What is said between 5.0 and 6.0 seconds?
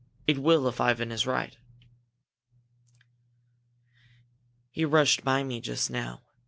by me just